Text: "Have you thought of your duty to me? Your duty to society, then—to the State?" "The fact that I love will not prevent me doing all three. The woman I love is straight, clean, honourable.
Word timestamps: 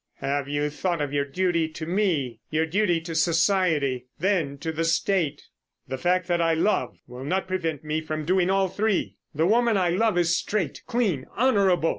"Have 0.21 0.47
you 0.49 0.71
thought 0.71 0.99
of 0.99 1.13
your 1.13 1.25
duty 1.25 1.69
to 1.69 1.85
me? 1.85 2.39
Your 2.49 2.65
duty 2.65 2.99
to 3.01 3.13
society, 3.13 4.07
then—to 4.17 4.71
the 4.71 4.83
State?" 4.83 5.43
"The 5.87 5.99
fact 5.99 6.25
that 6.25 6.41
I 6.41 6.55
love 6.55 6.97
will 7.05 7.23
not 7.23 7.47
prevent 7.47 7.83
me 7.83 8.01
doing 8.01 8.49
all 8.49 8.67
three. 8.67 9.17
The 9.35 9.45
woman 9.45 9.77
I 9.77 9.89
love 9.89 10.17
is 10.17 10.35
straight, 10.35 10.81
clean, 10.87 11.27
honourable. 11.37 11.89